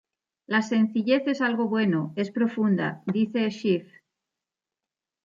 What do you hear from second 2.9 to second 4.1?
dice Schiff.